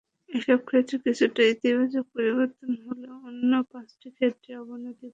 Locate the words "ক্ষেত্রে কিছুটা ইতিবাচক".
0.67-2.05